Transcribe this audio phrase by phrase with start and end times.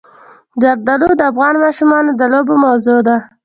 [0.61, 3.17] زردالو د افغان ماشومانو د لوبو موضوع ده.